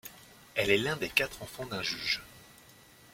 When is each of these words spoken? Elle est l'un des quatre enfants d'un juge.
Elle 0.55 0.71
est 0.71 0.79
l'un 0.79 0.95
des 0.95 1.09
quatre 1.09 1.43
enfants 1.43 1.67
d'un 1.67 1.83
juge. 1.83 2.23